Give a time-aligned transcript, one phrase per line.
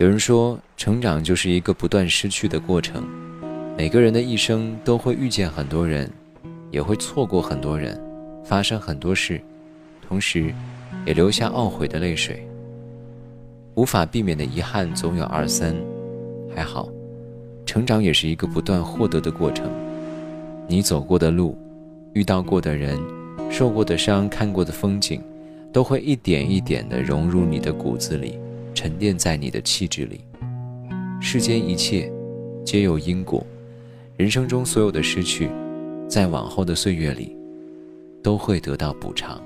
[0.00, 3.06] 有人说，成长就是一个不断失去的过程。
[3.76, 6.10] 每个人的一生都会遇见很多人，
[6.70, 8.00] 也会错过很多人，
[8.42, 9.38] 发生很多事，
[10.08, 10.54] 同时，
[11.04, 12.42] 也留下懊悔的泪水。
[13.74, 15.76] 无法避免的遗憾总有二三，
[16.56, 16.88] 还好，
[17.66, 19.70] 成长也是一个不断获得的过程。
[20.66, 21.58] 你走过的路，
[22.14, 22.98] 遇到过的人，
[23.50, 25.22] 受过的伤，看过的风景，
[25.70, 28.38] 都会一点一点地融入你的骨子里。
[28.74, 30.20] 沉淀在你的气质里。
[31.20, 32.10] 世间一切
[32.64, 33.44] 皆有因果，
[34.16, 35.50] 人生中所有的失去，
[36.08, 37.36] 在往后的岁月里
[38.22, 39.42] 都会得到补偿。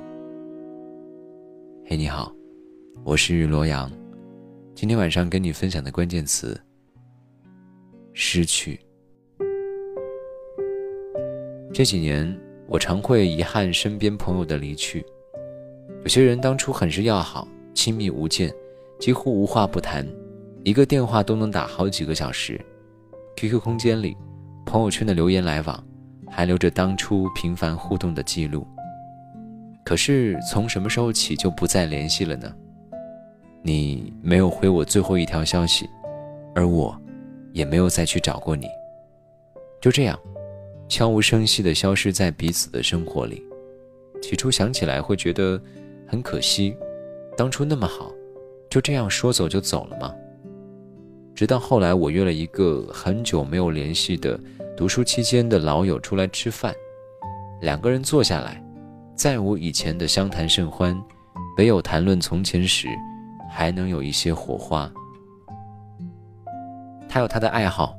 [1.86, 2.32] 嘿，你好，
[3.02, 3.90] 我是罗阳，
[4.74, 6.60] 今天晚上跟你分享的关键词：
[8.12, 8.80] 失去。
[11.72, 15.04] 这几年，我常会遗憾身边朋友的离去。
[16.02, 18.54] 有些人当初很是要好，亲密无间。
[19.04, 20.02] 几乎无话不谈，
[20.62, 22.58] 一个电话都能打好几个小时。
[23.36, 24.16] QQ 空间里，
[24.64, 25.86] 朋友圈的留言来往，
[26.30, 28.66] 还留着当初频繁互动的记录。
[29.84, 32.50] 可是从什么时候起就不再联系了呢？
[33.60, 35.86] 你没有回我最后一条消息，
[36.54, 36.98] 而我，
[37.52, 38.66] 也没有再去找过你。
[39.82, 40.18] 就这样，
[40.88, 43.42] 悄无声息地消失在彼此的生活里。
[44.22, 45.60] 起初想起来会觉得
[46.06, 46.74] 很可惜，
[47.36, 48.10] 当初那么好。
[48.74, 50.12] 就这样说走就走了吗？
[51.32, 54.36] 直到后来，我约了一个很久没有联系的
[54.76, 56.74] 读书期间的老友出来吃饭，
[57.60, 58.60] 两个人坐下来，
[59.14, 61.00] 再无以前的相谈甚欢，
[61.56, 62.88] 唯有谈论从前时，
[63.48, 64.92] 还能有一些火花。
[67.08, 67.94] 他有他的爱好，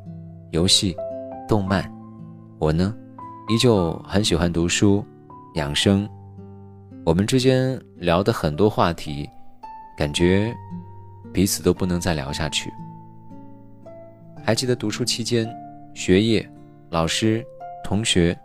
[0.51, 0.93] 游戏、
[1.47, 1.89] 动漫，
[2.59, 2.93] 我呢，
[3.47, 5.05] 依旧很喜欢读书、
[5.53, 6.05] 养生。
[7.05, 9.25] 我们之间聊的很多话题。
[9.97, 10.55] 感觉
[11.33, 12.71] 彼此都不能再聊下去。
[14.43, 15.47] 还记得读书期间，
[15.93, 16.47] 学业、
[16.89, 17.43] 老师、
[17.83, 18.37] 同学，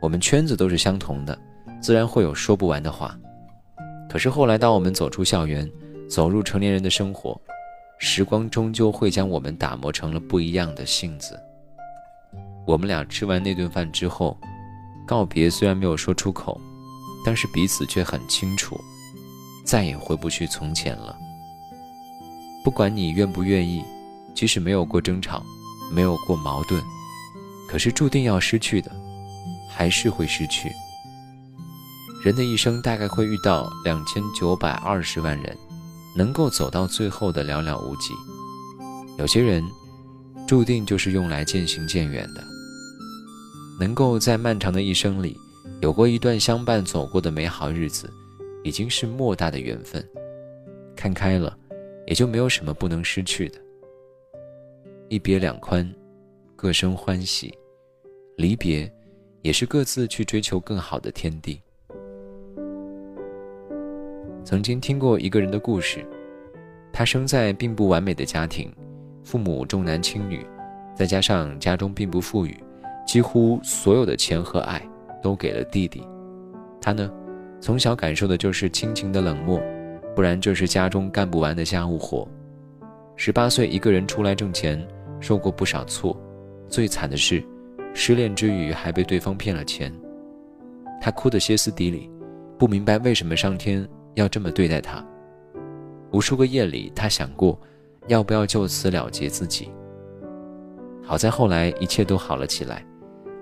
[0.00, 1.36] 我们圈子都是相同的，
[1.80, 3.18] 自然会有说不完的话。
[4.08, 5.68] 可是后来，当我们走出校园，
[6.08, 7.40] 走入成年人的生活，
[7.98, 11.36] 时光终究会将我们打磨成了不一样的性子。
[12.66, 14.38] 我们俩吃完那顿饭之后，
[15.06, 16.60] 告别虽然没有说出口，
[17.26, 18.78] 但是彼此却很清楚。
[19.64, 21.16] 再也回不去从前了。
[22.62, 23.84] 不管你愿不愿意，
[24.34, 25.42] 即使没有过争吵，
[25.92, 26.82] 没有过矛盾，
[27.68, 28.90] 可是注定要失去的，
[29.70, 30.70] 还是会失去。
[32.22, 35.56] 人的一生大概会遇到两千九百二十万人，
[36.16, 38.14] 能够走到最后的寥寥无几。
[39.18, 39.62] 有些人，
[40.46, 42.42] 注定就是用来渐行渐远的。
[43.78, 45.36] 能够在漫长的一生里，
[45.80, 48.10] 有过一段相伴走过的美好日子。
[48.64, 50.02] 已经是莫大的缘分，
[50.96, 51.56] 看开了，
[52.06, 53.60] 也就没有什么不能失去的。
[55.10, 55.88] 一别两宽，
[56.56, 57.52] 各生欢喜；
[58.38, 58.90] 离别，
[59.42, 61.60] 也是各自去追求更好的天地。
[64.42, 66.02] 曾经听过一个人的故事，
[66.90, 68.74] 他生在并不完美的家庭，
[69.22, 70.44] 父母重男轻女，
[70.96, 72.56] 再加上家中并不富裕，
[73.06, 74.82] 几乎所有的钱和爱
[75.22, 76.02] 都给了弟弟，
[76.80, 77.12] 他呢？
[77.64, 79.58] 从小感受的就是亲情的冷漠，
[80.14, 82.28] 不然就是家中干不完的家务活。
[83.16, 84.86] 十八岁一个人出来挣钱，
[85.18, 86.14] 受过不少挫，
[86.68, 87.42] 最惨的是，
[87.94, 89.90] 失恋之余还被对方骗了钱。
[91.00, 92.10] 他哭得歇斯底里，
[92.58, 95.02] 不明白为什么上天要这么对待他。
[96.12, 97.58] 无数个夜里，他想过，
[98.08, 99.70] 要不要就此了结自己。
[101.02, 102.84] 好在后来一切都好了起来，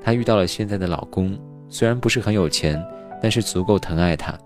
[0.00, 1.36] 她遇到了现在的老公，
[1.68, 2.80] 虽然不是很有钱。
[3.22, 4.36] 但是足够疼爱他，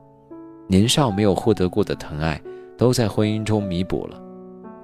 [0.68, 2.38] 年少没有获得过的疼爱，
[2.76, 4.22] 都在婚姻中弥补了。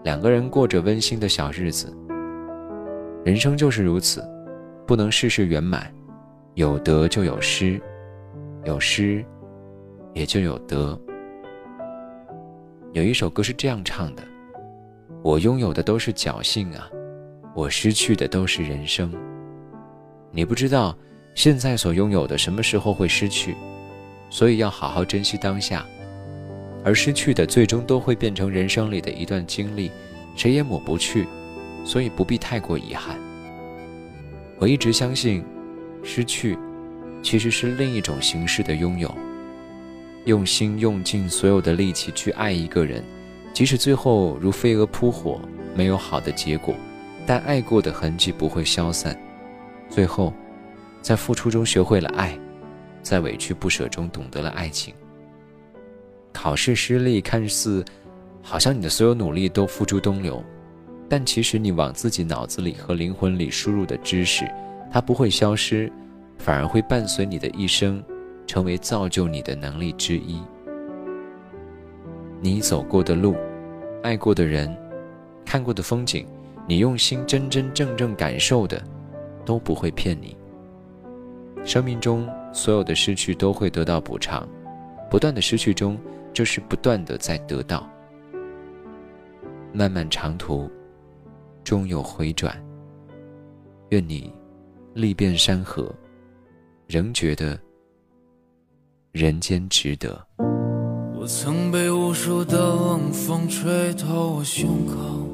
[0.03, 1.95] 两个人过着温馨的小日子。
[3.23, 4.25] 人生就是如此，
[4.87, 5.93] 不能事事圆满，
[6.55, 7.79] 有得就有失，
[8.65, 9.23] 有失
[10.15, 10.99] 也就有得。
[12.93, 14.23] 有一首歌是这样唱的
[15.23, 16.89] ：“我拥有的都是侥幸啊，
[17.55, 19.13] 我失去的都是人生。”
[20.33, 20.97] 你不知道
[21.35, 23.55] 现在所拥有的什么时候会失去。
[24.33, 25.85] 所以要好好珍惜当下，
[26.83, 29.91] 而失去的最终都会变成人生里的一段经历，
[30.35, 31.29] 谁也抹不去，
[31.85, 33.19] 所以不必太过遗憾。
[34.59, 35.45] 我一直相信，
[36.03, 36.59] 失去
[37.23, 39.15] 其实是另一种形式的拥有。
[40.25, 43.05] 用心用尽所有的力气去爱一个人，
[43.53, 45.43] 即使最后如飞蛾扑火，
[45.75, 46.75] 没有好的结果，
[47.27, 49.15] 但爱过的痕迹不会消散。
[49.91, 50.33] 最后，
[51.03, 52.39] 在付出中学会了爱。
[53.03, 54.95] 在委屈不舍中懂得了爱情。
[56.33, 57.85] 考试失利，看似
[58.41, 60.43] 好像你的所有努力都付诸东流，
[61.09, 64.51] 但其实你往自己脑子里和灵魂里输入的知识，
[64.91, 65.93] 它不会消失，
[66.39, 68.03] 反而会伴随你的一生，
[68.47, 70.41] 成为造就你的能力之一。
[72.41, 73.37] 你走过的路，
[74.03, 74.75] 爱过的人，
[75.45, 76.27] 看过的风景，
[76.67, 78.83] 你用心真真正正感受的，
[79.45, 80.37] 都不会骗你。
[81.65, 84.49] 生命中所有的失去都会得到补偿，
[85.11, 85.99] 不断的失去中，
[86.33, 87.89] 就是不断的在得到。
[89.73, 90.71] 漫漫长途。
[91.65, 92.61] 终有回转。
[93.91, 94.35] 愿你
[94.95, 95.95] 历遍山河，
[96.89, 97.57] 仍觉得
[99.13, 100.21] 人间值得。
[101.15, 105.25] 我曾被无数的冷风吹透我胸口，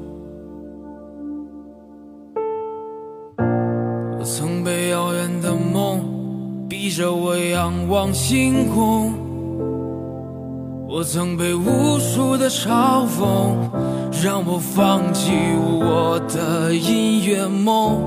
[6.89, 9.13] 着我仰望星空，
[10.87, 13.55] 我曾被无数的嘲讽。
[14.21, 15.31] 让我放弃
[15.79, 18.01] 我的音乐梦，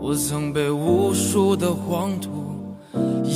[0.00, 2.30] 我曾被无数的黄土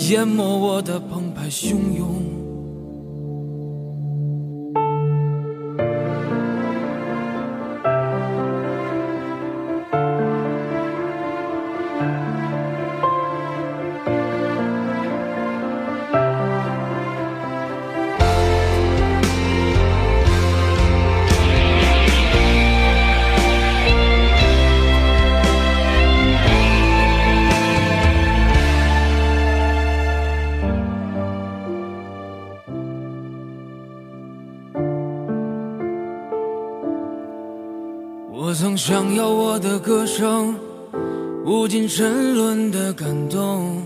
[0.09, 2.36] 淹没我的澎湃汹涌。
[38.89, 40.55] 想要我的歌声
[41.45, 43.83] 无尽沉沦的感动，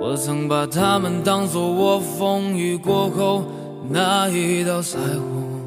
[0.00, 3.44] 我曾把他们当作我风雨过后
[3.90, 5.60] 那一道彩虹，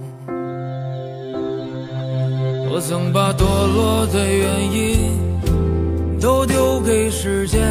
[2.73, 7.61] 我曾把堕落的原因都丢给时间，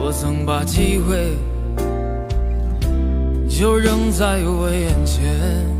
[0.00, 1.36] 我曾把机会。
[3.48, 5.79] 就扔在我眼前。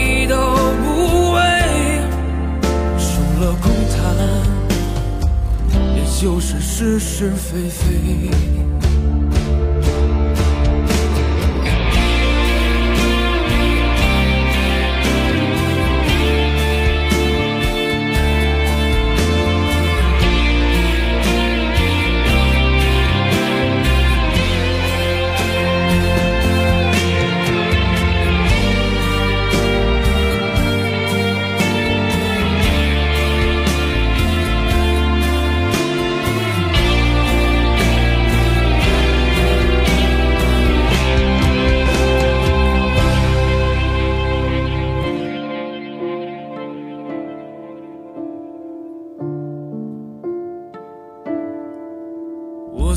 [6.21, 9.20] 就是是是非非。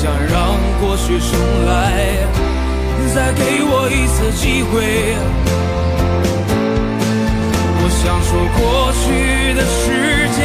[0.00, 2.24] 想让过去重来，
[3.14, 4.72] 再给我一次机会。
[7.76, 8.58] 我想说，过
[8.96, 9.04] 去
[9.52, 9.84] 的世
[10.38, 10.40] 界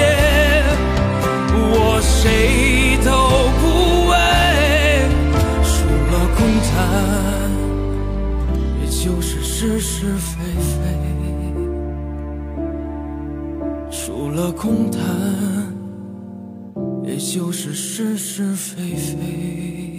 [1.72, 1.72] 我
[2.02, 3.08] 谁都
[3.62, 3.64] 不
[4.10, 4.14] 为，
[5.64, 5.74] 除
[6.12, 6.76] 了空谈，
[8.82, 10.76] 也就是是是非非。
[13.90, 15.65] 除了空谈。
[17.16, 19.95] 也就是是是非非。